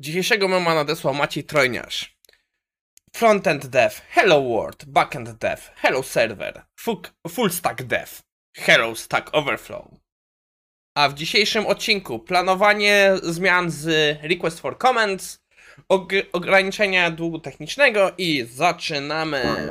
[0.00, 2.18] Dzisiejszego mema nadesłał Maciej Trojniarz.
[3.12, 6.64] Frontend dev, hello world, backend dev, hello server,
[7.28, 8.22] full, stack dev,
[8.56, 9.88] hello stack overflow.
[10.96, 13.86] A w dzisiejszym odcinku planowanie zmian z
[14.22, 15.38] request for comments,
[15.88, 19.68] og ograniczenia długu technicznego i zaczynamy.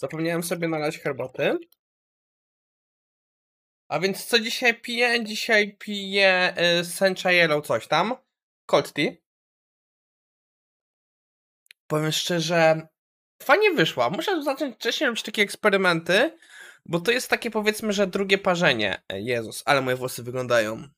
[0.00, 1.58] Zapomniałem sobie nalać herbaty.
[3.94, 5.24] A więc co dzisiaj piję?
[5.24, 8.14] Dzisiaj piję y, Sencha Yellow coś tam.
[8.66, 9.10] Cold tea.
[11.86, 12.88] Powiem szczerze,
[13.42, 14.10] fajnie wyszła.
[14.10, 16.38] Muszę zacząć wcześniej robić takie eksperymenty,
[16.86, 19.02] bo to jest takie powiedzmy, że drugie parzenie.
[19.08, 20.88] E, Jezus, ale moje włosy wyglądają.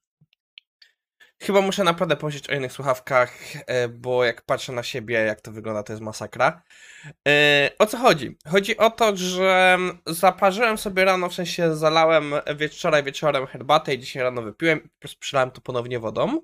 [1.42, 5.52] Chyba muszę naprawdę pomyśleć o innych słuchawkach, e, bo jak patrzę na siebie, jak to
[5.52, 6.62] wygląda, to jest masakra.
[7.28, 8.36] E, o co chodzi?
[8.48, 12.34] Chodzi o to, że zaparzyłem sobie rano, w sensie zalałem
[12.70, 16.40] wczoraj wieczorem herbatę i dzisiaj rano wypiłem, przylałem to ponownie wodą.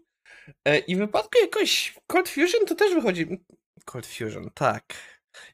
[0.64, 3.44] E, I w wypadku jakoś Cold Fusion to też wychodzi...
[3.84, 4.94] Cold Fusion, tak.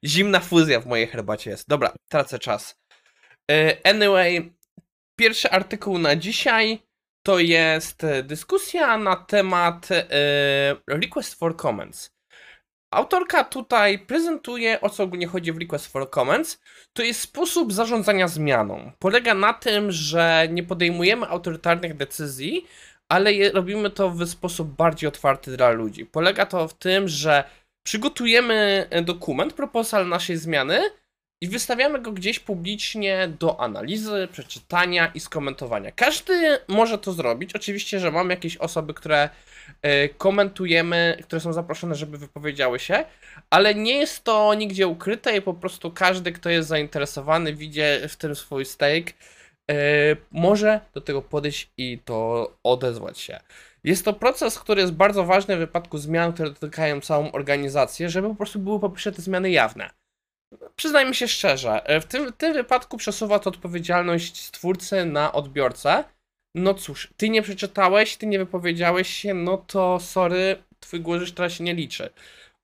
[0.04, 1.68] Zimna fuzja w mojej herbacie jest.
[1.68, 2.80] Dobra, tracę czas.
[3.84, 4.52] Anyway,
[5.16, 6.87] pierwszy artykuł na dzisiaj
[7.28, 10.06] to jest e, dyskusja na temat e,
[10.86, 12.10] Request for Comments.
[12.90, 16.60] Autorka tutaj prezentuje, o co ogólnie chodzi w Request for Comments.
[16.92, 18.92] To jest sposób zarządzania zmianą.
[18.98, 22.66] Polega na tym, że nie podejmujemy autorytarnych decyzji,
[23.08, 26.06] ale je, robimy to w sposób bardziej otwarty dla ludzi.
[26.06, 27.44] Polega to w tym, że
[27.82, 30.80] przygotujemy e, dokument, proposal naszej zmiany,
[31.40, 35.92] i wystawiamy go gdzieś publicznie do analizy, przeczytania i skomentowania.
[35.92, 37.56] Każdy może to zrobić.
[37.56, 39.28] Oczywiście, że mamy jakieś osoby, które
[39.86, 43.04] y, komentujemy, które są zaproszone, żeby wypowiedziały się,
[43.50, 48.16] ale nie jest to nigdzie ukryte i po prostu każdy, kto jest zainteresowany, widzi w
[48.16, 49.12] tym swój stake,
[49.70, 49.74] y,
[50.30, 53.40] może do tego podejść i to odezwać się.
[53.84, 58.28] Jest to proces, który jest bardzo ważny w wypadku zmian, które dotykają całą organizację, żeby
[58.28, 59.90] po prostu były po pierwsze te zmiany jawne.
[60.76, 66.04] Przyznajmy się szczerze, e, w tym, w tym wypadku przesuwa to odpowiedzialność stwórcy na odbiorcę.
[66.54, 71.52] No cóż, ty nie przeczytałeś, ty nie wypowiedziałeś się, no to sorry, twój już teraz
[71.52, 72.10] się nie liczy.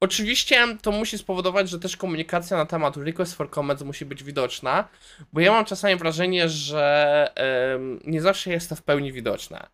[0.00, 4.88] Oczywiście to musi spowodować, że też komunikacja na temat request for comments musi być widoczna,
[5.32, 7.28] bo ja mam czasami wrażenie, że
[8.04, 9.66] nie zawsze jest to w pełni widoczne.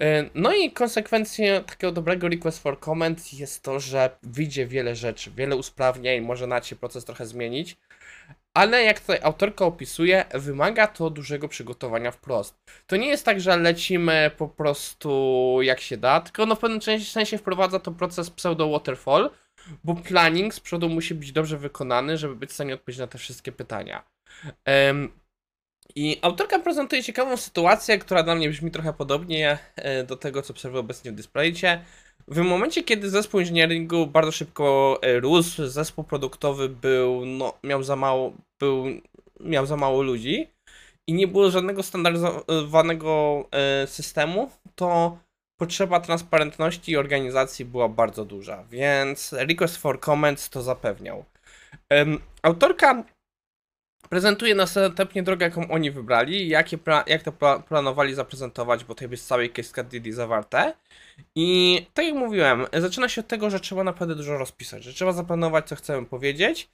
[0.00, 5.30] E, no i konsekwencją takiego dobrego request for comment jest to, że wyjdzie wiele rzeczy,
[5.30, 7.76] wiele usprawnień, może na się proces trochę zmienić,
[8.54, 12.56] ale jak tutaj autorka opisuje, wymaga to dużego przygotowania wprost.
[12.86, 16.80] To nie jest tak, że lecimy po prostu jak się da, tylko no w pewnym
[17.02, 19.30] sensie wprowadza to proces pseudo-waterfall,
[19.84, 23.18] bo planning z przodu musi być dobrze wykonany, żeby być w stanie odpowiedzieć na te
[23.18, 24.04] wszystkie pytania.
[25.96, 30.52] I autorka prezentuje ciekawą sytuację, która dla mnie brzmi trochę podobnie e, do tego, co
[30.52, 31.84] obserwuję obecnie w displaycie.
[32.28, 37.96] W momencie, kiedy zespół inżynieringu bardzo szybko e, rósł, zespół produktowy był, no, miał za
[37.96, 38.84] mało, był,
[39.40, 40.48] miał za mało ludzi
[41.06, 45.18] i nie było żadnego standaryzowanego e, systemu, to
[45.60, 51.24] potrzeba transparentności i organizacji była bardzo duża, więc Request for Comments to zapewniał.
[52.42, 53.04] Autorka
[54.14, 59.26] Prezentuje następnie drogę, jaką oni wybrali, jakie jak to pla planowali zaprezentować, bo to jest
[59.26, 60.74] całej case study zawarte.
[61.36, 65.12] I tak jak mówiłem, zaczyna się od tego, że trzeba naprawdę dużo rozpisać, że trzeba
[65.12, 66.70] zaplanować, co chcemy powiedzieć.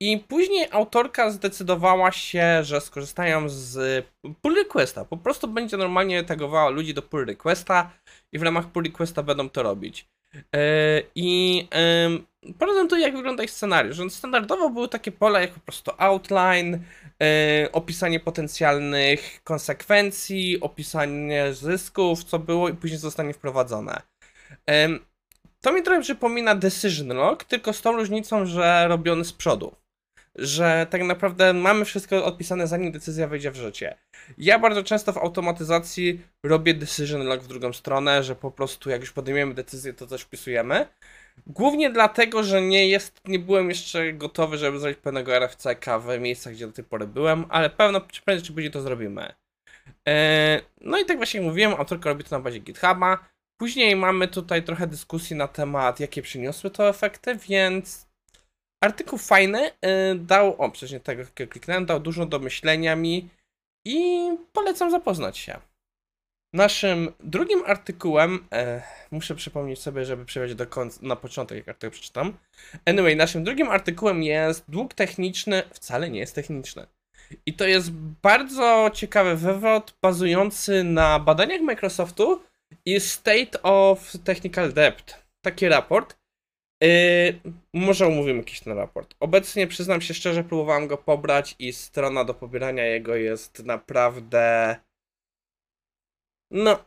[0.00, 4.06] I później autorka zdecydowała się, że skorzystają z
[4.42, 5.04] pull requesta.
[5.04, 7.90] Po prostu będzie normalnie tagowała ludzi do pull requesta
[8.32, 10.08] i w ramach pull requesta będą to robić.
[10.54, 11.68] E, I
[12.58, 14.12] prezentuję, jak wygląda ich scenariusz.
[14.12, 16.74] Standardowo były takie pola jak po prostu outline,
[17.22, 24.02] e, opisanie potencjalnych konsekwencji, opisanie zysków, co było i później zostanie wprowadzone.
[25.60, 29.76] To mi trochę przypomina Decision Log, tylko z tą różnicą, że robiony z przodu
[30.38, 33.96] że tak naprawdę mamy wszystko odpisane zanim decyzja wejdzie w życie.
[34.38, 39.00] Ja bardzo często w automatyzacji robię decision log w drugą stronę, że po prostu jak
[39.00, 40.86] już podejmiemy decyzję, to coś wpisujemy.
[41.46, 46.52] Głównie dlatego, że nie jest, nie byłem jeszcze gotowy, żeby zrobić pewnego RFCK w miejscach,
[46.52, 49.34] gdzie do tej pory byłem, ale pewno prędzej czy później to zrobimy.
[50.06, 53.18] Eee, no i tak właśnie mówiłem, autorka robi to na bazie GitHuba.
[53.60, 58.05] Później mamy tutaj trochę dyskusji na temat, jakie przyniosły to efekty, więc
[58.86, 59.72] Artykuł fajny, y,
[60.14, 63.28] dał, o przecież nie tego kliknąłem, dał dużo do myślenia mi
[63.86, 65.60] i polecam zapoznać się.
[66.52, 71.92] Naszym drugim artykułem, e, muszę przypomnieć sobie, żeby przejść do końca, na początek, jak artykuł
[71.92, 72.38] przeczytam.
[72.84, 76.86] Anyway, naszym drugim artykułem jest dług techniczny, wcale nie jest techniczny.
[77.46, 77.90] I to jest
[78.22, 82.42] bardzo ciekawy wywód bazujący na badaniach Microsoftu
[82.84, 85.24] i State of Technical Debt.
[85.42, 86.16] Taki raport.
[86.86, 87.40] Yy,
[87.72, 89.14] może omówimy jakiś ten raport.
[89.20, 94.76] Obecnie przyznam się szczerze, próbowałem go pobrać i strona do pobierania jego jest naprawdę.
[96.50, 96.84] No.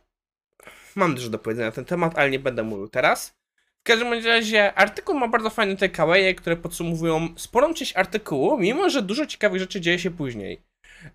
[0.96, 3.40] Mam dużo do powiedzenia na ten temat, ale nie będę mówił teraz.
[3.80, 9.02] W każdym razie artykuł ma bardzo fajne takeawaye, które podsumowują sporą część artykułu, mimo że
[9.02, 10.62] dużo ciekawych rzeczy dzieje się później.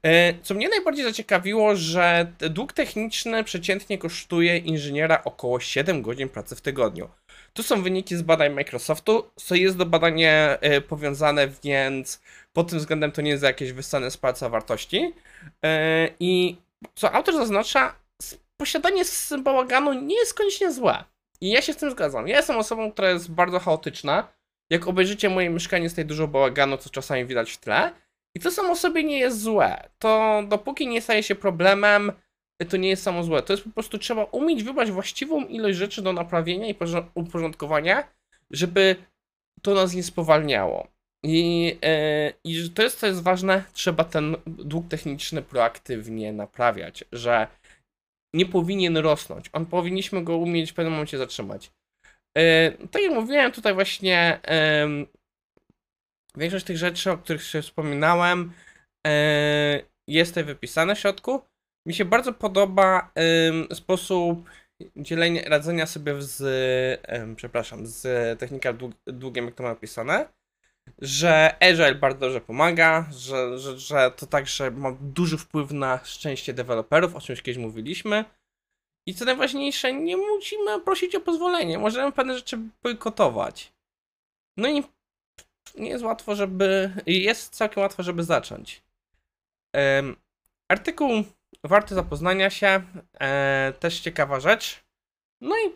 [0.03, 6.55] E, co mnie najbardziej zaciekawiło, że dług techniczny przeciętnie kosztuje inżyniera około 7 godzin pracy
[6.55, 7.09] w tygodniu.
[7.53, 12.21] Tu są wyniki z badań Microsoftu, co jest do badania e, powiązane, więc
[12.53, 15.13] pod tym względem to nie jest jakieś wyssane z palca wartości.
[15.65, 16.57] E, I
[16.95, 17.95] co autor zaznacza,
[18.57, 19.03] posiadanie
[19.43, 21.03] bałaganu nie jest koniecznie złe.
[21.41, 22.27] I ja się z tym zgadzam.
[22.27, 24.27] Ja jestem osobą, która jest bardzo chaotyczna.
[24.69, 27.91] Jak obejrzycie moje mieszkanie, jest tutaj dużo bałaganu, co czasami widać w tle.
[28.35, 29.89] I to samo sobie nie jest złe.
[29.99, 32.11] To dopóki nie staje się problemem,
[32.69, 33.41] to nie jest samo złe.
[33.41, 36.75] To jest po prostu trzeba umieć wybrać właściwą ilość rzeczy do naprawienia i
[37.15, 38.03] uporządkowania,
[38.51, 38.95] żeby
[39.61, 40.87] to nas nie spowalniało.
[41.23, 47.47] I, yy, I to jest, co jest ważne, trzeba ten dług techniczny proaktywnie naprawiać, że
[48.33, 49.49] nie powinien rosnąć.
[49.53, 51.71] On powinniśmy go umieć w pewnym momencie zatrzymać.
[52.35, 54.39] Yy, tak jak mówiłem, tutaj właśnie
[56.37, 58.51] większość tych rzeczy, o których się wspominałem,
[59.05, 59.11] yy,
[60.07, 61.41] jest tutaj wypisane w środku.
[61.87, 63.11] Mi się bardzo podoba
[63.73, 64.49] sposób
[64.95, 66.41] dzielenia, radzenia sobie z,
[67.35, 68.73] przepraszam, z technika
[69.07, 70.27] długiem, jak to ma opisane
[70.99, 76.53] że Agile bardzo dobrze pomaga, że, że, że to także ma duży wpływ na szczęście
[76.53, 78.25] deweloperów, o czymś kiedyś mówiliśmy.
[79.07, 83.73] I co najważniejsze, nie musimy prosić o pozwolenie, możemy pewne rzeczy bojkotować.
[84.57, 84.83] No i
[85.77, 86.93] nie jest łatwo, żeby.
[87.05, 88.83] Jest całkiem łatwo, żeby zacząć.
[90.67, 91.23] Artykuł
[91.63, 92.83] warty zapoznania się.
[93.19, 94.83] E, też ciekawa rzecz.
[95.41, 95.71] No i.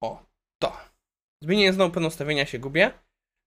[0.00, 0.22] O,
[0.58, 0.76] to.
[1.42, 2.90] Zmienię znowu pewne ustawienia, się gubię.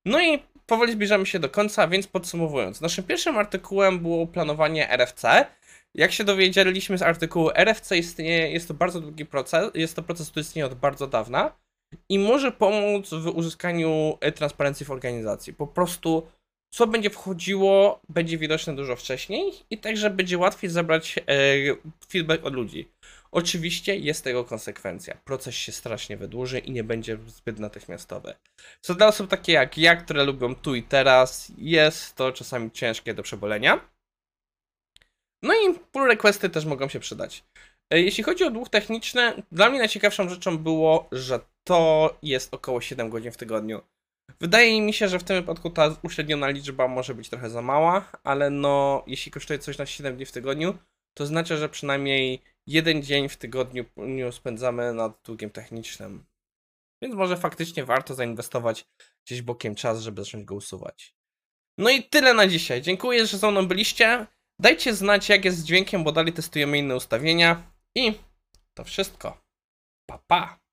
[0.06, 2.82] No i powoli zbliżamy się do końca, więc podsumowując.
[2.82, 5.46] Naszym pierwszym artykułem było planowanie RFC.
[5.94, 10.30] Jak się dowiedzieliśmy z artykułu, RFC istnieje, jest to bardzo długi proces, jest to proces,
[10.30, 11.65] który istnieje od bardzo dawna
[12.10, 15.54] i może pomóc w uzyskaniu e, transparencji w organizacji.
[15.54, 16.28] Po prostu
[16.76, 21.24] co będzie wchodziło, będzie widoczne dużo wcześniej i także będzie łatwiej zebrać e,
[22.10, 22.90] feedback od ludzi.
[23.32, 25.18] Oczywiście jest tego konsekwencja.
[25.26, 28.34] Proces się strasznie wydłuży i nie będzie zbyt natychmiastowy.
[28.82, 33.14] Co dla osób takie jak ja, które lubią tu i teraz, jest to czasami ciężkie
[33.14, 33.90] do przebolenia.
[35.44, 37.44] No i pull requesty też mogą się przydać.
[37.94, 42.82] E, jeśli chodzi o dług techniczny, dla mnie najciekawszą rzeczą było, że to jest około
[42.82, 43.82] 7 godzin w tygodniu.
[44.40, 48.12] Wydaje mi się, że w tym wypadku ta uśredniona liczba może być trochę za mała,
[48.24, 50.78] ale no, jeśli kosztuje coś na 7 dni w tygodniu,
[51.18, 53.86] to znaczy, że przynajmniej jeden dzień w tygodniu
[54.32, 56.26] spędzamy nad długiem technicznym.
[57.02, 58.86] Więc może faktycznie warto zainwestować
[59.26, 61.16] gdzieś bokiem czas, żeby zacząć go usuwać.
[61.78, 62.82] No i tyle na dzisiaj.
[62.82, 64.28] Dziękuję, że ze mną byliście.
[64.60, 67.72] Dajcie znać, jak jest z dźwiękiem, bo dalej testujemy inne ustawienia.
[67.96, 68.14] I
[68.74, 69.42] to wszystko.
[70.10, 70.65] Pa, pa.